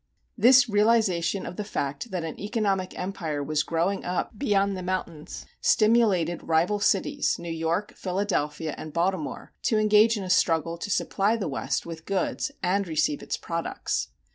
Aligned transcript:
This 0.35 0.67
realization 0.67 1.45
of 1.45 1.57
the 1.57 1.63
fact 1.63 2.09
that 2.09 2.23
an 2.23 2.39
economic 2.39 2.97
empire 2.97 3.43
was 3.43 3.61
growing 3.61 4.03
up 4.03 4.31
beyond 4.35 4.75
the 4.75 4.81
mountains 4.81 5.45
stimulated 5.61 6.41
rival 6.41 6.79
cities, 6.79 7.37
New 7.37 7.51
York, 7.53 7.93
Philadelphia, 7.95 8.73
and 8.79 8.93
Baltimore, 8.93 9.53
to 9.61 9.77
engage 9.77 10.17
in 10.17 10.23
a 10.23 10.29
struggle 10.31 10.79
to 10.79 10.89
supply 10.89 11.35
the 11.35 11.47
West 11.47 11.85
with 11.85 12.05
goods 12.07 12.49
and 12.63 12.87
receive 12.87 13.21
its 13.21 13.37
products. 13.37 14.07